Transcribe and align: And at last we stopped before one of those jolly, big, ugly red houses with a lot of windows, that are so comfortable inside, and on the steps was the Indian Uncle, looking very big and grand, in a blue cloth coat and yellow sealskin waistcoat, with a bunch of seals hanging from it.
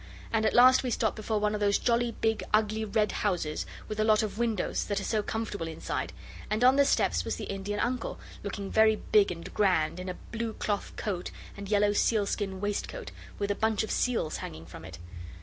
And 0.33 0.47
at 0.47 0.55
last 0.55 0.81
we 0.81 0.89
stopped 0.89 1.15
before 1.15 1.39
one 1.39 1.53
of 1.53 1.59
those 1.61 1.77
jolly, 1.77 2.11
big, 2.21 2.43
ugly 2.55 2.83
red 2.85 3.11
houses 3.11 3.67
with 3.87 3.99
a 3.99 4.03
lot 4.03 4.23
of 4.23 4.39
windows, 4.39 4.85
that 4.85 4.99
are 4.99 5.03
so 5.03 5.21
comfortable 5.21 5.67
inside, 5.67 6.11
and 6.49 6.63
on 6.63 6.75
the 6.75 6.85
steps 6.85 7.23
was 7.23 7.35
the 7.35 7.43
Indian 7.43 7.79
Uncle, 7.79 8.19
looking 8.41 8.71
very 8.71 8.95
big 8.95 9.29
and 9.31 9.53
grand, 9.53 9.99
in 9.99 10.09
a 10.09 10.17
blue 10.31 10.53
cloth 10.53 10.95
coat 10.95 11.29
and 11.55 11.69
yellow 11.69 11.93
sealskin 11.93 12.59
waistcoat, 12.59 13.11
with 13.37 13.51
a 13.51 13.53
bunch 13.53 13.83
of 13.83 13.91
seals 13.91 14.37
hanging 14.37 14.65
from 14.65 14.83
it. 14.85 14.97